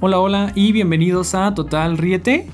[0.00, 2.46] Hola, hola y bienvenidos a Total Riete.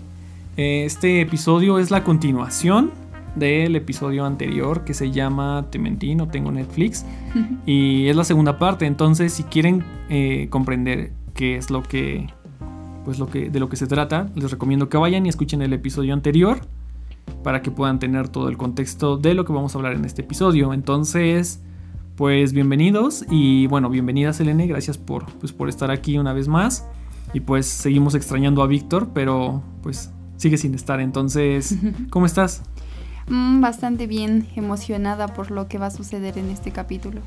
[0.57, 2.93] Eh, Este episodio es la continuación
[3.37, 7.05] del episodio anterior que se llama Te mentí, no tengo Netflix.
[7.67, 12.29] Y es la segunda parte, entonces si quieren eh, comprender qué es lo que,
[13.05, 15.75] pues lo que, de lo que se trata, les recomiendo que vayan y escuchen el
[15.75, 16.61] episodio anterior
[17.43, 20.23] para que puedan tener todo el contexto de lo que vamos a hablar en este
[20.23, 20.73] episodio.
[20.73, 21.63] Entonces,
[22.17, 26.87] pues bienvenidos y bueno, bienvenida Selene, gracias por, pues, por estar aquí una vez más.
[27.35, 31.01] Y pues seguimos extrañando a Víctor, pero pues sigue sin estar.
[31.01, 31.77] Entonces,
[32.11, 32.63] ¿cómo estás?
[33.29, 37.21] Mm, bastante bien, emocionada por lo que va a suceder en este capítulo.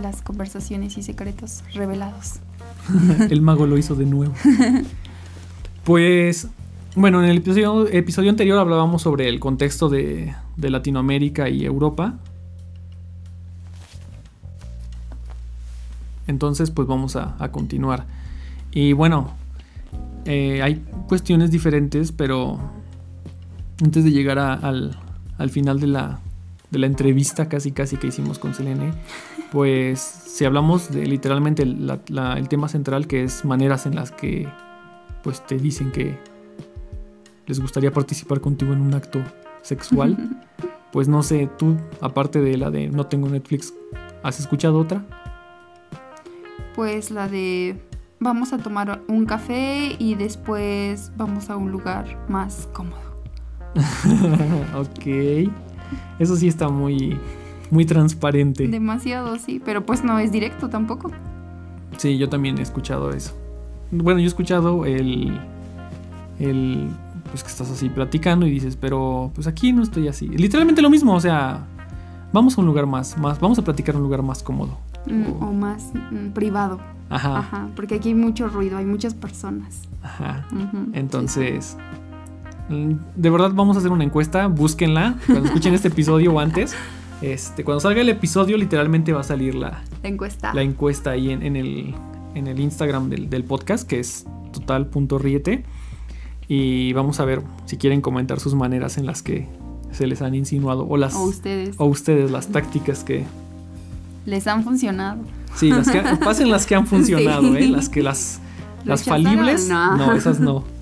[0.00, 2.40] Las conversaciones y secretos revelados.
[3.30, 4.34] el mago lo hizo de nuevo.
[5.84, 6.46] Pues,
[6.94, 12.20] bueno, en el episodio, episodio anterior hablábamos sobre el contexto de, de Latinoamérica y Europa.
[16.28, 18.06] Entonces, pues vamos a, a continuar.
[18.72, 19.34] Y bueno,
[20.24, 22.58] eh, hay cuestiones diferentes, pero
[23.82, 24.98] antes de llegar a- al,
[25.38, 26.20] al final de la,
[26.70, 28.92] de la entrevista casi casi que hicimos con Selene,
[29.50, 34.10] pues si hablamos de literalmente la- la- el tema central que es maneras en las
[34.10, 34.48] que
[35.22, 36.18] pues te dicen que
[37.46, 39.20] les gustaría participar contigo en un acto
[39.62, 40.40] sexual,
[40.92, 43.74] pues no sé, tú aparte de la de no tengo Netflix,
[44.22, 45.04] ¿has escuchado otra?
[46.74, 47.78] Pues la de
[48.22, 53.00] vamos a tomar un café y después vamos a un lugar más cómodo.
[54.76, 55.50] ok.
[56.18, 57.18] Eso sí está muy,
[57.70, 58.68] muy transparente.
[58.68, 61.10] Demasiado, sí, pero pues no es directo tampoco.
[61.96, 63.36] Sí, yo también he escuchado eso.
[63.90, 65.38] Bueno, yo he escuchado el.
[66.38, 66.88] El.
[67.30, 70.28] Pues que estás así platicando y dices, pero pues aquí no estoy así.
[70.28, 71.66] Literalmente lo mismo, o sea.
[72.32, 73.38] Vamos a un lugar más, más.
[73.40, 74.78] Vamos a platicar en un lugar más cómodo.
[75.06, 75.42] Mm.
[75.42, 76.80] O más mm, privado.
[77.12, 77.38] Ajá.
[77.38, 79.82] Ajá, porque aquí hay mucho ruido, hay muchas personas.
[80.02, 80.46] Ajá.
[80.92, 81.76] Entonces.
[82.68, 84.46] De verdad vamos a hacer una encuesta.
[84.46, 85.16] Búsquenla.
[85.26, 86.74] Cuando escuchen este episodio o antes.
[87.20, 89.54] Este, cuando salga el episodio, literalmente va a salir.
[89.54, 90.52] La encuesta.
[90.54, 91.94] la encuesta ahí en, en el,
[92.34, 95.64] en el Instagram del, del podcast, que es total.riete.
[96.48, 99.48] Y vamos a ver si quieren comentar sus maneras en las que
[99.92, 101.76] se les han insinuado o las o ustedes.
[101.78, 103.24] o ustedes las tácticas que
[104.26, 105.20] Les han funcionado.
[105.56, 107.64] Sí las que han- pasen las que han funcionado Sí.
[107.64, 107.68] ¿eh?
[107.68, 108.40] las que las
[108.84, 110.12] las falibles No.
[110.14, 110.64] esas no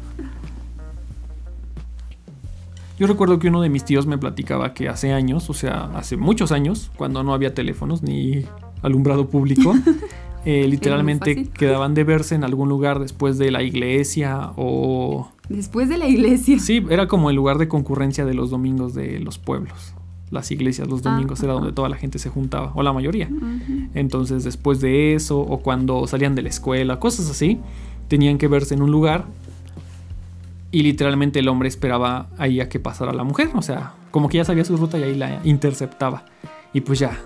[2.98, 6.16] yo recuerdo que uno de mis tíos me platicaba que hace años, o sea, hace
[6.18, 8.44] muchos años, cuando no había teléfonos ni
[8.82, 9.74] alumbrado público,
[10.44, 15.30] eh, literalmente quedaban de verse en algún lugar después de la iglesia o...
[15.48, 16.58] Después de la iglesia.
[16.58, 19.94] Sí, era como el lugar de concurrencia de los domingos de los pueblos.
[20.30, 21.60] Las iglesias los Ah, domingos era ajá.
[21.60, 23.28] donde toda la gente se juntaba, o la mayoría.
[23.30, 23.88] Ujú.
[23.94, 27.58] Entonces después de eso, o cuando salían de la escuela, cosas así,
[28.08, 29.24] tenían que verse en un lugar
[30.72, 34.36] y literalmente el hombre esperaba ahí a que pasara la mujer, o sea, como que
[34.38, 36.24] ya sabía su ruta y ahí la interceptaba.
[36.72, 37.18] Y pues ya,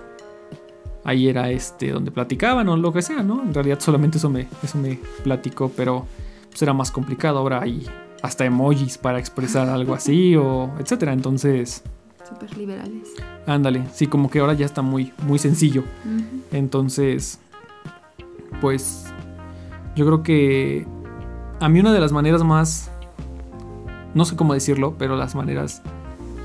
[1.03, 3.43] ahí era este donde platicaban o lo que sea, ¿no?
[3.43, 6.07] En realidad solamente eso me, eso me platicó, pero
[6.49, 7.85] pues era más complicado, ahora hay
[8.23, 11.83] hasta emojis para expresar algo así o etcétera, entonces,
[12.27, 13.09] Súper liberales.
[13.45, 15.83] ándale, sí, como que ahora ya está muy, muy sencillo.
[16.51, 17.39] Entonces,
[18.61, 19.05] pues
[19.95, 20.87] yo creo que
[21.59, 22.89] a mí una de las maneras más,
[24.13, 25.81] no sé cómo decirlo, pero las maneras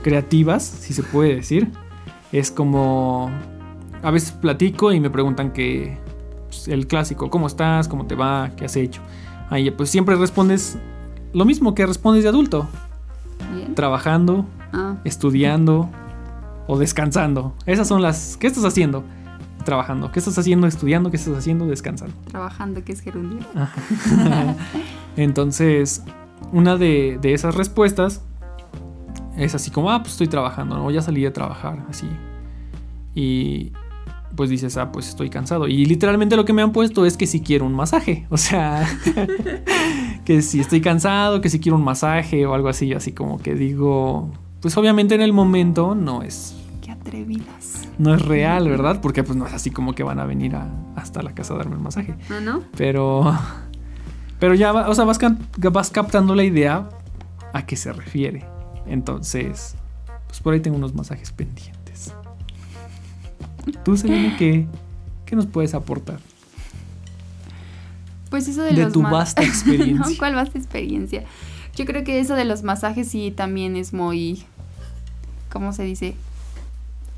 [0.03, 1.71] creativas, si se puede decir,
[2.33, 3.31] es como
[4.03, 5.99] a veces platico y me preguntan que
[6.49, 7.89] pues, el clásico, ¿cómo estás?
[7.89, 8.51] ¿Cómo te va?
[8.57, 9.01] ¿Qué has hecho?
[9.51, 10.79] Ahí pues siempre respondes
[11.33, 12.69] lo mismo que respondes de adulto,
[13.55, 13.75] Bien.
[13.75, 15.89] trabajando, Ah, estudiando
[16.67, 17.55] o descansando.
[17.67, 18.37] Esas son las...
[18.37, 19.05] ¿Qué estás haciendo?
[19.65, 20.13] Trabajando.
[20.13, 20.67] ¿Qué estás haciendo?
[20.67, 21.11] Estudiando.
[21.11, 21.67] ¿Qué estás haciendo?
[21.67, 22.15] Descansando.
[22.31, 23.41] trabajando, que es gerundio.
[25.17, 26.05] Entonces,
[26.53, 28.23] una de, de esas respuestas
[29.37, 30.91] es así como, ah, pues estoy trabajando, ¿no?
[30.91, 32.09] Ya salí de trabajar, así.
[33.15, 33.73] Y
[34.37, 35.69] pues dices, ah, pues estoy cansado.
[35.69, 38.27] Y literalmente lo que me han puesto es que si quiero un masaje.
[38.31, 38.89] O sea,
[40.25, 43.55] que si estoy cansado, que si quiero un masaje o algo así, así como que
[43.55, 47.89] digo, pues obviamente en el momento no es Qué atrevidas.
[47.99, 49.01] no es real, ¿verdad?
[49.01, 51.57] Porque pues no es así como que van a venir a- hasta la casa a
[51.59, 52.15] darme el masaje.
[52.29, 52.63] ¿No, no?
[52.77, 53.37] Pero.
[54.39, 55.39] Pero ya, o sea, vas, cap-
[55.73, 56.89] vas captando la idea
[57.53, 58.45] a qué se refiere.
[58.87, 59.75] Entonces,
[60.29, 62.15] pues por ahí tengo unos masajes pendientes.
[63.85, 64.67] Tú, Selena, ¿qué,
[65.27, 66.19] qué nos puedes aportar?
[68.31, 70.07] Pues eso de, De los tu vasta experiencia.
[70.11, 70.17] ¿No?
[70.19, 71.25] ¿Cuál vasta experiencia?
[71.81, 74.45] Yo creo que eso de los masajes sí también es muy,
[75.51, 76.15] ¿cómo se dice?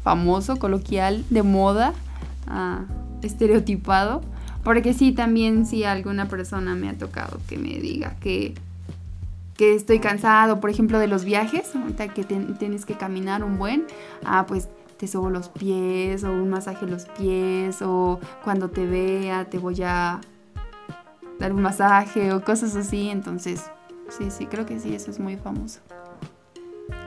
[0.04, 1.94] Famoso, coloquial, de moda,
[2.46, 2.84] ah,
[3.22, 4.22] estereotipado.
[4.62, 8.54] Porque sí, también si alguna persona me ha tocado que me diga que,
[9.56, 11.72] que estoy cansado, por ejemplo, de los viajes,
[12.14, 13.86] que tienes que caminar un buen,
[14.24, 19.44] ah, pues te sobo los pies o un masaje los pies o cuando te vea
[19.44, 20.20] te voy a
[21.40, 23.10] dar un masaje o cosas así.
[23.10, 23.64] Entonces,
[24.16, 25.80] sí, sí, creo que sí, eso es muy famoso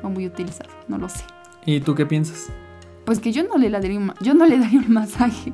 [0.03, 1.23] o muy utilizado, no lo sé.
[1.65, 2.47] ¿Y tú qué piensas?
[3.05, 5.53] Pues que yo no le daría un, yo no le daría un masaje.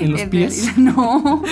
[0.00, 0.72] ¿En los pies?
[0.78, 1.42] no,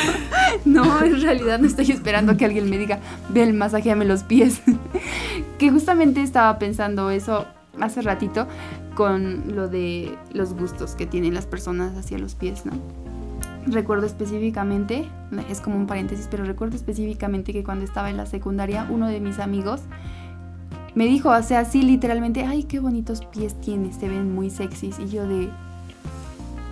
[0.64, 2.98] no, en realidad no estoy esperando que alguien me diga,
[3.28, 4.60] ve el masajeame los pies.
[5.58, 7.46] que justamente estaba pensando eso
[7.80, 8.48] hace ratito,
[8.94, 12.72] con lo de los gustos que tienen las personas hacia los pies, ¿no?
[13.66, 15.08] Recuerdo específicamente,
[15.50, 19.20] es como un paréntesis, pero recuerdo específicamente que cuando estaba en la secundaria, uno de
[19.20, 19.82] mis amigos
[20.94, 24.98] me dijo, o sea, así literalmente, ay, qué bonitos pies tienes, se ven muy sexys.
[24.98, 25.48] Y yo de...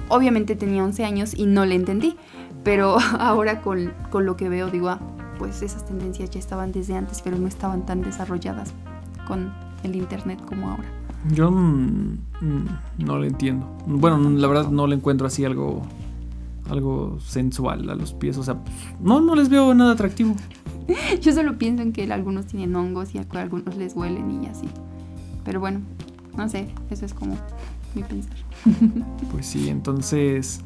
[0.09, 2.17] Obviamente tenía 11 años y no le entendí,
[2.65, 5.01] pero ahora con, con lo que veo digo, ah,
[5.39, 8.73] pues esas tendencias ya estaban desde antes, pero no estaban tan desarrolladas
[9.29, 9.53] con
[9.83, 10.89] el Internet como ahora.
[11.33, 12.67] Yo mm, mm,
[12.99, 13.67] no le entiendo.
[13.87, 15.83] Bueno, la verdad no le encuentro así algo
[16.71, 18.37] algo sensual a los pies.
[18.39, 18.63] O sea,
[19.01, 20.35] no, no les veo nada atractivo.
[21.21, 24.69] Yo solo pienso en que algunos tienen hongos y a algunos les huelen y así.
[25.45, 25.81] Pero bueno,
[26.37, 27.37] no sé, eso es como
[27.95, 28.37] mi pensar.
[29.31, 30.61] Pues sí, entonces,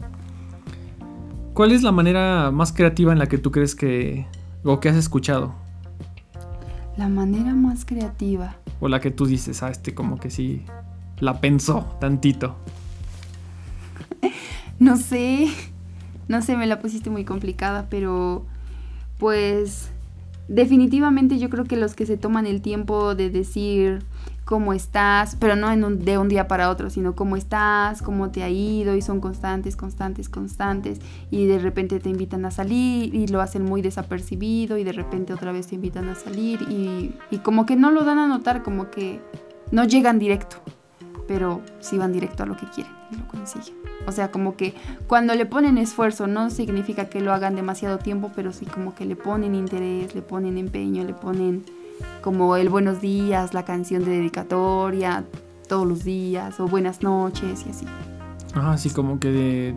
[1.55, 4.27] ¿cuál es la manera más creativa en la que tú crees que,
[4.65, 5.55] o que has escuchado?
[6.97, 8.57] La manera más creativa.
[8.81, 10.65] O la que tú dices, ah, este como que sí
[11.19, 12.57] la pensó tantito.
[14.79, 15.49] no sé,
[16.31, 18.45] no sé, me la pusiste muy complicada, pero
[19.19, 19.91] pues
[20.47, 24.05] definitivamente yo creo que los que se toman el tiempo de decir
[24.45, 28.49] cómo estás, pero no de un día para otro, sino cómo estás, cómo te ha
[28.49, 31.01] ido y son constantes, constantes, constantes
[31.33, 35.33] y de repente te invitan a salir y lo hacen muy desapercibido y de repente
[35.33, 38.63] otra vez te invitan a salir y, y como que no lo dan a notar,
[38.63, 39.21] como que
[39.73, 40.59] no llegan directo,
[41.31, 43.77] pero sí van directo a lo que quieren y lo consiguen.
[44.05, 44.75] O sea, como que
[45.07, 49.05] cuando le ponen esfuerzo no significa que lo hagan demasiado tiempo, pero sí como que
[49.05, 51.63] le ponen interés, le ponen empeño, le ponen
[52.21, 55.23] como el buenos días, la canción de dedicatoria
[55.69, 57.87] todos los días o buenas noches y así.
[58.53, 59.75] Ajá, sí, como que de,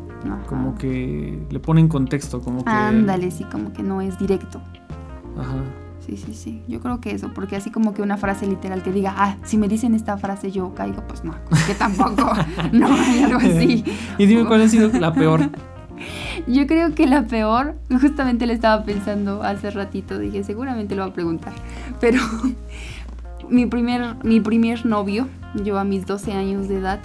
[0.47, 4.59] como que le ponen contexto, como que Ándale, sí, como que no es directo.
[5.37, 5.57] Ajá.
[6.05, 6.61] Sí, sí, sí.
[6.67, 9.57] Yo creo que eso, porque así como que una frase literal que diga, ah, si
[9.57, 11.33] me dicen esta frase yo caigo, pues no,
[11.65, 12.29] que tampoco.
[12.73, 13.85] no hay algo así.
[14.17, 15.49] y dime cuál ha sido la peor.
[16.47, 21.09] Yo creo que la peor, justamente le estaba pensando hace ratito, dije, seguramente lo va
[21.09, 21.53] a preguntar,
[22.01, 22.19] pero
[23.47, 25.29] mi primer, mi primer novio,
[25.63, 26.99] yo a mis 12 años de edad,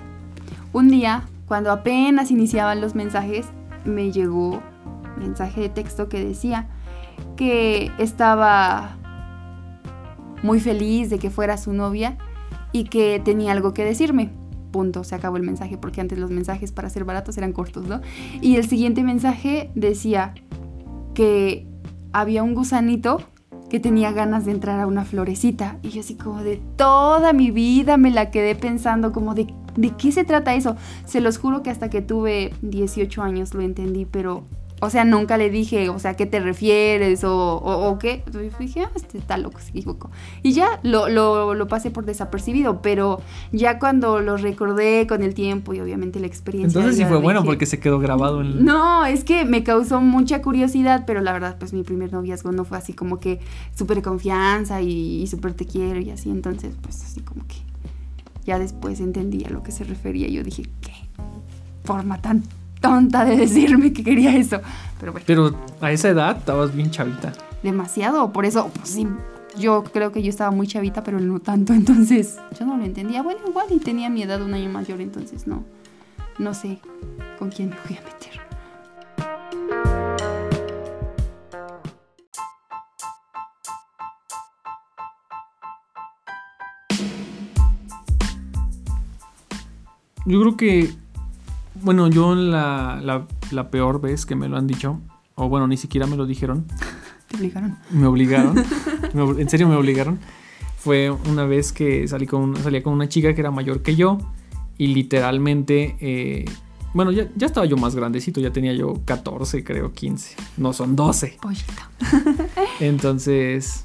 [0.73, 3.47] un día, cuando apenas iniciaban los mensajes,
[3.85, 4.63] me llegó
[5.19, 6.67] mensaje de texto que decía
[7.37, 8.97] que estaba
[10.43, 12.17] muy feliz de que fuera su novia
[12.73, 14.31] y que tenía algo que decirme
[14.71, 18.01] punto, se acabó el mensaje, porque antes los mensajes para ser baratos eran cortos, ¿no?
[18.41, 20.35] Y el siguiente mensaje decía
[21.15, 21.67] que
[22.13, 23.23] había un gusanito
[23.69, 25.79] que tenía ganas de entrar a una florecita.
[25.83, 29.91] Y yo así como de toda mi vida me la quedé pensando como de, ¿de
[29.91, 30.77] qué se trata eso?
[31.05, 34.45] Se los juro que hasta que tuve 18 años lo entendí, pero
[34.81, 37.25] o sea, nunca le dije, o sea, ¿qué te refieres?
[37.25, 38.23] O, o, qué.
[38.27, 40.11] Entonces dije, ah, este está loco, se equivocó.
[40.43, 43.21] Y ya lo, lo, lo, pasé por desapercibido, pero
[43.51, 46.79] ya cuando lo recordé con el tiempo y obviamente la experiencia.
[46.79, 48.65] Entonces sí fue bueno porque se quedó grabado en.
[48.65, 52.65] No, es que me causó mucha curiosidad, pero la verdad, pues mi primer noviazgo no
[52.65, 53.41] fue así como que
[53.75, 56.31] súper confianza y, y súper te quiero y así.
[56.31, 57.57] Entonces, pues así como que
[58.47, 60.29] ya después entendí a lo que se refería.
[60.29, 60.93] Yo dije, ¿qué?
[61.85, 62.45] Forma tan
[62.89, 64.61] tonta de decirme que quería eso.
[64.99, 65.25] Pero bueno.
[65.27, 67.33] Pero a esa edad estabas bien chavita.
[67.63, 69.07] Demasiado, por eso, pues sí,
[69.59, 73.23] yo creo que yo estaba muy chavita, pero no tanto, entonces yo no lo entendía.
[73.23, 75.65] Bueno, igual y tenía mi edad un año mayor, entonces no,
[76.39, 76.79] no sé
[77.39, 78.19] con quién me voy a meter.
[90.25, 90.91] Yo creo que
[91.83, 95.01] bueno, yo la, la, peor vez que me lo han dicho,
[95.35, 96.67] o bueno, ni siquiera me lo dijeron.
[97.29, 97.77] Te obligaron.
[97.91, 98.65] Me obligaron.
[99.39, 100.19] en serio me obligaron.
[100.77, 104.19] Fue una vez que salí con, salía con una chica que era mayor que yo
[104.79, 106.45] y literalmente, eh,
[106.95, 110.37] bueno, ya, ya, estaba yo más grandecito, ya tenía yo 14, creo, 15.
[110.57, 111.39] No, son 12.
[111.43, 111.73] Pollito.
[112.81, 113.85] entonces,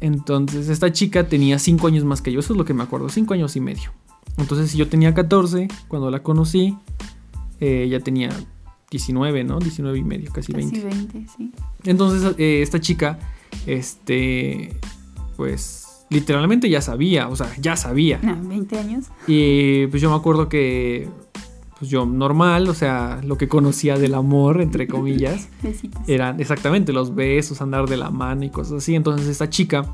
[0.00, 3.08] entonces esta chica tenía 5 años más que yo, eso es lo que me acuerdo,
[3.08, 3.90] 5 años y medio.
[4.38, 6.76] Entonces, si yo tenía 14 cuando la conocí,
[7.60, 8.30] eh, ella tenía
[8.90, 9.58] 19, ¿no?
[9.58, 10.84] 19 y medio, casi, Casi 20.
[10.84, 11.52] 20, sí.
[11.84, 13.18] Entonces, eh, esta chica,
[13.66, 14.78] este,
[15.36, 18.18] pues, literalmente ya sabía, o sea, ya sabía.
[18.22, 19.06] No, 20 años.
[19.26, 21.08] Y pues yo me acuerdo que,
[21.78, 26.02] pues yo normal, o sea, lo que conocía del amor, entre comillas, Besitos.
[26.08, 28.94] eran exactamente los besos, andar de la mano y cosas así.
[28.94, 29.86] Entonces esta chica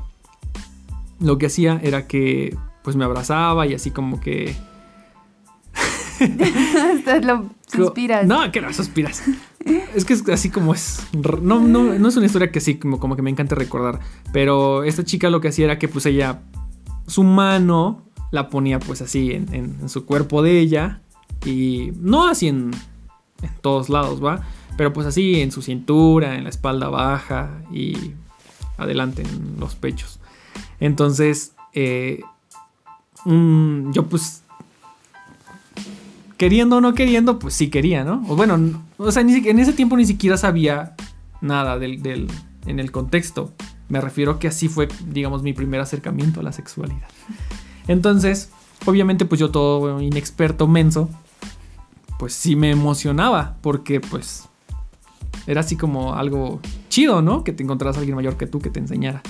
[1.19, 4.55] lo que hacía era que pues me abrazaba y así como que...
[6.19, 8.25] Hasta lo suspiras.
[8.25, 9.23] No, que no suspiras.
[9.95, 11.05] Es que es así como es.
[11.13, 13.99] No, no, no es una historia que sí, como, como que me encanta recordar.
[14.31, 16.41] Pero esta chica lo que hacía era que pues ella,
[17.07, 21.01] su mano la ponía pues así en, en- en su cuerpo de ella.
[21.45, 22.71] Y no así en,
[23.41, 24.41] en todos lados, ¿va?
[24.77, 28.13] Pero pues así en su cintura, en la espalda baja y
[28.77, 30.19] adelante en los pechos.
[30.79, 32.21] Entonces, eh,
[33.25, 34.43] mm, yo pues
[36.37, 38.23] queriendo o no queriendo, pues sí quería, ¿no?
[38.27, 40.95] O bueno, o sea, en ese tiempo ni siquiera sabía
[41.41, 42.27] nada del,
[42.65, 43.53] en el contexto.
[43.89, 47.07] Me refiero que así fue, digamos, mi primer acercamiento a la sexualidad.
[47.87, 48.49] Entonces,
[48.85, 51.09] obviamente, pues yo todo inexperto, menso,
[52.17, 54.49] pues sí me emocionaba, porque pues
[55.47, 57.43] era así como algo chido, ¿no?
[57.43, 59.21] Que te encontraras a alguien mayor que tú que te enseñara.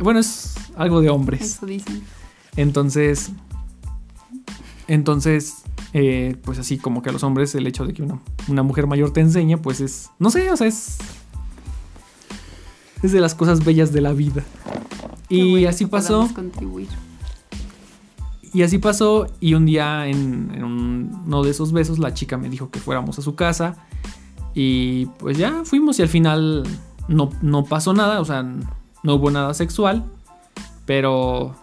[0.00, 1.42] Bueno, es algo de hombres.
[1.42, 2.02] Eso dicen.
[2.56, 3.30] Entonces,
[4.86, 8.62] entonces, eh, pues así como que a los hombres el hecho de que una, una
[8.62, 10.98] mujer mayor te enseñe, pues es, no sé, o sea, es,
[13.02, 14.44] es de las cosas bellas de la vida.
[15.28, 16.88] Qué Y bueno así pasó, contribuir.
[18.52, 22.48] y así pasó, y un día en, en uno de esos besos la chica me
[22.48, 23.76] dijo que fuéramos a su casa,
[24.54, 26.62] y pues ya fuimos y al final
[27.08, 28.42] no, no pasó nada, o sea,
[29.02, 30.04] no hubo nada sexual,
[30.86, 31.56] pero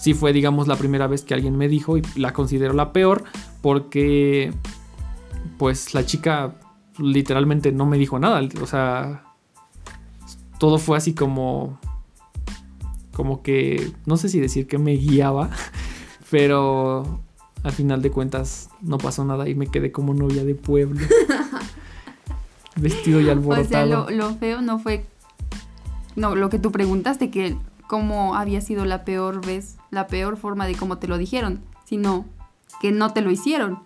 [0.00, 3.24] sí fue, digamos, la primera vez que alguien me dijo y la considero la peor
[3.60, 4.52] porque,
[5.58, 6.54] pues, la chica
[6.98, 8.40] literalmente no me dijo nada.
[8.62, 9.24] O sea,
[10.58, 11.78] todo fue así como,
[13.12, 15.50] como que, no sé si decir que me guiaba,
[16.30, 17.20] pero
[17.62, 21.06] al final de cuentas no pasó nada y me quedé como novia de pueblo.
[22.76, 23.86] Vestido y O sea, alborotado.
[23.86, 25.04] lo, lo feo no fue.
[26.16, 27.58] No, lo que tú preguntaste, que
[27.90, 32.24] cómo había sido la peor vez, la peor forma de cómo te lo dijeron, sino
[32.80, 33.80] que no te lo hicieron.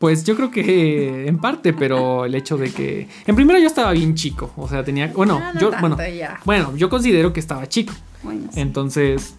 [0.00, 3.06] Pues yo creo que en parte, pero el hecho de que.
[3.28, 4.50] En primero yo estaba bien chico.
[4.56, 5.12] O sea, tenía.
[5.14, 5.70] Bueno, Ah, no yo.
[5.70, 6.40] tanto, Bueno, ya.
[6.44, 7.92] bueno, yo considero que estaba chico.
[8.24, 9.36] Bueno, sí, Entonces,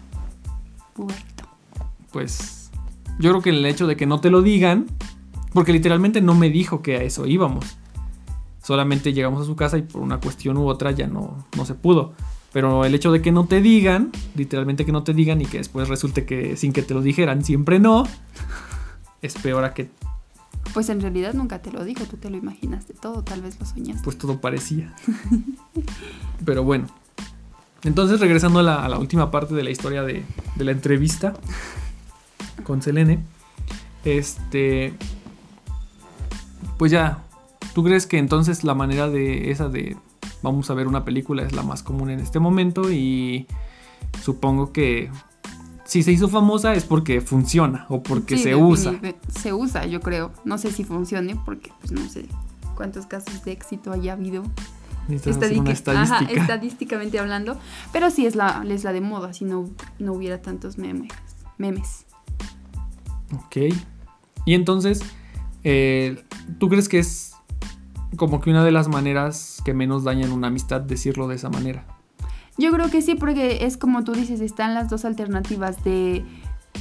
[0.94, 1.44] puberto.
[2.14, 2.72] pues.
[3.20, 4.86] Yo creo que el hecho de que no te lo digan.
[5.54, 7.66] Porque literalmente no me dijo que a eso íbamos.
[8.64, 11.74] Solamente llegamos a su casa y por una cuestión u otra ya no, no se
[11.74, 12.14] pudo.
[12.54, 15.60] Pero el hecho de que no te digan, literalmente que no te digan y que
[15.60, 18.04] después resulte que sin que te lo dijeran siempre no,
[19.22, 19.90] es peor a que
[20.74, 23.66] Pues en realidad nunca te lo dijo, tú te lo imaginaste todo, tal vez lo
[23.66, 24.04] soñaste.
[24.04, 24.94] pues todo parecía.
[26.46, 26.88] Pero bueno.
[27.84, 30.24] Entonces, regresando a la, a la última parte de la historia de,
[30.56, 31.34] de la entrevista
[32.64, 33.20] con Selene.
[34.06, 34.94] Este.
[36.78, 37.24] Pues ya.
[37.74, 39.96] ¿Tú crees que entonces la manera de esa de
[40.42, 42.92] vamos a ver una película es la más común en este momento?
[42.92, 43.48] Y
[44.24, 45.12] supongo que
[45.86, 48.94] si se hizo famosa es porque funciona o porque Sí, se usa.
[49.40, 50.32] Se usa, yo creo.
[50.46, 52.26] No sé si funcione porque pues no sé
[52.76, 54.44] cuántos casos de éxito haya habido
[55.08, 55.72] ajá, estadística.
[56.32, 57.58] estadísticamente hablando.
[57.92, 59.70] Pero sí es la, es la de moda, si no,
[60.00, 61.12] no hubiera tantos memes.
[61.58, 62.06] memes.
[63.36, 63.76] Ok.
[64.46, 65.02] Y entonces,
[65.64, 66.24] eh,
[66.58, 67.31] ¿tú crees que es
[68.16, 71.86] como que una de las maneras que menos dañan una amistad decirlo de esa manera?
[72.58, 76.24] Yo creo que sí, porque es como tú dices, están las dos alternativas de,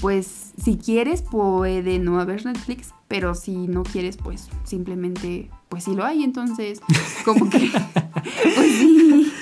[0.00, 5.94] pues, si quieres puede no haber Netflix, pero si no quieres, pues, simplemente, pues sí
[5.94, 6.80] lo hay, entonces,
[7.24, 7.70] como que,
[8.56, 9.32] pues sí,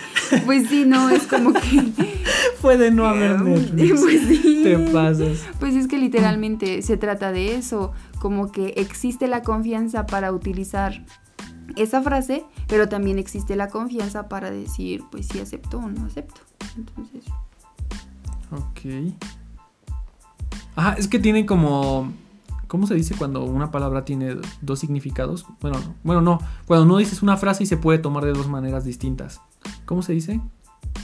[0.45, 1.61] pues sí, no, es como que...
[2.61, 3.09] Puede no
[3.77, 4.61] Pues sí.
[4.65, 5.47] Te pasas.
[5.61, 11.05] Pues es que literalmente se trata de eso, como que existe la confianza para utilizar
[11.77, 16.41] esa frase, pero también existe la confianza para decir, pues sí acepto o no acepto.
[16.77, 17.25] Entonces,
[18.51, 19.15] Ok.
[20.77, 22.13] Ajá, es que tiene como.
[22.67, 25.47] ¿Cómo se dice cuando una palabra tiene dos significados?
[25.61, 25.95] Bueno, no.
[26.05, 26.39] Bueno, no.
[26.67, 29.41] Cuando no dices una frase y se puede tomar de dos maneras distintas.
[29.87, 30.41] ¿Cómo se dice?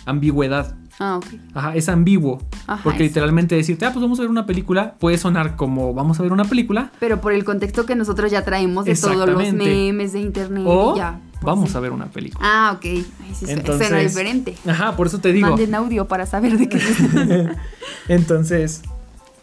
[0.07, 0.75] Ambigüedad.
[0.99, 1.27] ah, ok.
[1.55, 2.43] Ajá, es ambiguo.
[2.67, 6.19] Ajá, Porque literalmente decirte, ah, pues vamos a ver una película, puede sonar como vamos
[6.21, 9.53] a ver una película, Pero por el contexto que nosotros ya traemos de todos los
[9.53, 11.21] memes de internet, o ya.
[11.33, 11.77] pues vamos sí.
[11.77, 12.47] a ver una película.
[12.47, 12.85] Ah, ok.
[12.85, 14.57] Ay, sí, Entonces- suena diferente.
[14.67, 15.49] Ajá, por eso te digo.
[15.49, 16.79] Manden audio para saber de qué
[18.09, 18.83] Entonces,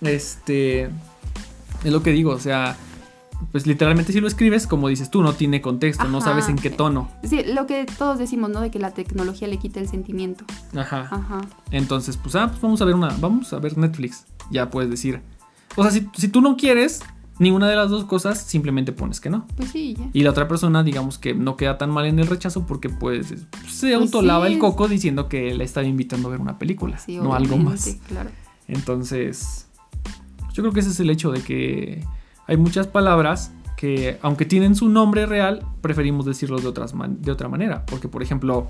[0.02, 0.84] este,
[1.84, 2.76] es lo que digo, o sea,
[3.52, 6.70] pues literalmente si lo escribes, como dices tú, no tiene contexto, no sabes en qué
[6.70, 7.10] tono.
[7.24, 8.62] Sí, lo que todos decimos, ¿no?
[8.62, 10.46] De que la tecnología le quita el sentimiento.
[10.76, 11.08] Ajá.
[11.12, 11.42] Ajá.
[11.72, 14.26] Entonces, pues, ah, pues vamos a ver una, vamos a ver Netflix.
[14.52, 15.22] Ya puedes decir.
[15.76, 17.02] O sea, si, si tú no quieres
[17.42, 19.48] ninguna de las dos cosas, simplemente pones que no.
[19.58, 20.10] Pues sí, ya.
[20.14, 23.28] Y la otra persona, digamos que no queda tan mal en el rechazo porque pues
[23.28, 27.00] se Pues autolava sí, el coco diciendo que le estaba invitando a ver una película,
[27.00, 27.98] Sí, no algo más.
[28.08, 28.30] Claro.
[28.68, 29.68] Entonces,
[30.54, 32.06] yo creo que ese es el hecho de que
[32.52, 37.32] hay muchas palabras que, aunque tienen su nombre real, preferimos decirlos de, otras man- de
[37.32, 37.86] otra manera.
[37.88, 38.68] Porque, por ejemplo,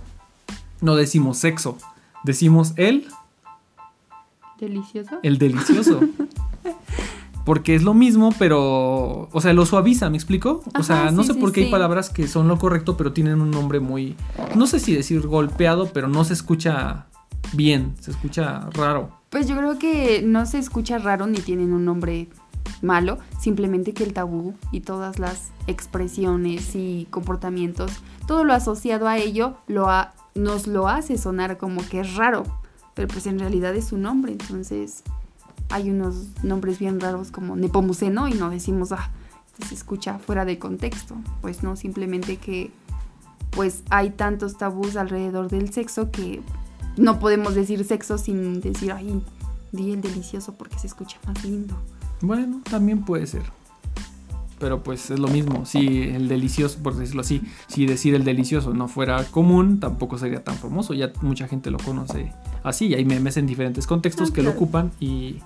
[0.81, 1.77] no decimos sexo,
[2.23, 3.07] decimos el,
[4.59, 5.17] Delicioso.
[5.23, 5.99] el delicioso.
[7.45, 9.27] Porque es lo mismo, pero.
[9.31, 10.61] O sea, lo suaviza, ¿me explico?
[10.79, 11.71] O sea, no sí, sé por qué hay sí.
[11.71, 14.15] palabras que son lo correcto, pero tienen un nombre muy.
[14.55, 17.07] No sé si decir golpeado, pero no se escucha
[17.53, 19.09] bien, se escucha raro.
[19.31, 22.29] Pues yo creo que no se escucha raro ni tienen un nombre
[22.81, 27.91] malo, simplemente que el tabú y todas las expresiones y comportamientos,
[28.27, 32.43] todo lo asociado a ello lo ha- nos lo hace sonar como que es raro,
[32.93, 35.03] pero pues en realidad es un nombre, entonces
[35.69, 39.11] hay unos nombres bien raros como Nepomuceno y no decimos, ah,
[39.67, 42.71] se escucha fuera de contexto, pues no, simplemente que
[43.51, 46.41] pues hay tantos tabús alrededor del sexo que
[46.97, 49.21] no podemos decir sexo sin decir, ay,
[49.71, 51.75] di el delicioso porque se escucha más lindo.
[52.21, 53.43] Bueno, también puede ser.
[54.59, 55.65] Pero pues es lo mismo.
[55.65, 60.43] Si el delicioso, por decirlo así, si decir el delicioso no fuera común, tampoco sería
[60.43, 60.93] tan famoso.
[60.93, 62.31] Ya mucha gente lo conoce
[62.63, 62.87] así.
[62.87, 65.37] Y hay memes en diferentes contextos Ah, que lo ocupan y.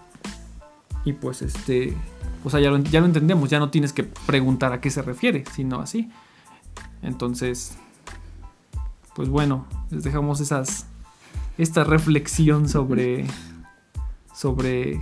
[1.06, 1.94] Y pues este.
[2.44, 3.50] O sea, ya lo, ya lo entendemos.
[3.50, 6.10] Ya no tienes que preguntar a qué se refiere, sino así.
[7.02, 7.78] Entonces.
[9.16, 10.88] Pues bueno, les dejamos esas.
[11.58, 13.26] Esta reflexión sobre.
[14.34, 15.00] Sobre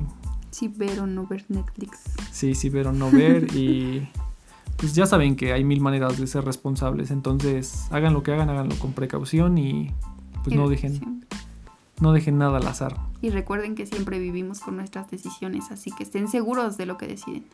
[0.53, 2.01] Sí, ver o no ver Netflix.
[2.31, 3.55] Sí, sí, ver o no ver.
[3.55, 4.07] y
[4.77, 7.09] pues ya saben que hay mil maneras de ser responsables.
[7.09, 9.91] Entonces, hagan lo que hagan, háganlo con precaución y
[10.43, 11.25] pues Y no dejen,
[11.99, 12.99] no dejen nada al azar.
[13.21, 17.07] Y recuerden que siempre vivimos con nuestras decisiones, así que estén seguros de lo que
[17.07, 17.45] deciden.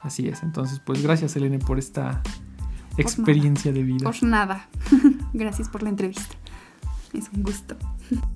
[0.00, 0.42] Así es.
[0.42, 2.20] Entonces, pues gracias, Elene, por esta
[2.96, 4.10] experiencia de vida.
[4.10, 4.68] Por nada.
[5.32, 6.34] Gracias por la entrevista.
[7.12, 7.76] Es un gusto.